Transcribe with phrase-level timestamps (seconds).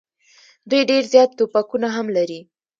[0.69, 2.39] دوی ډېر زیات توپکونه هم لري.